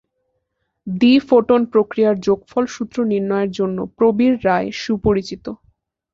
দ্বি-ফোটন 0.87 1.61
প্রক্রিয়ার 1.73 2.15
যোগফল 2.19 2.63
সূত্র 2.75 2.97
নির্ণয়ের 3.11 3.51
জন্য 3.51 3.77
প্রবীর 3.97 4.33
রায় 4.45 4.69
সুপরিচিত। 4.81 5.45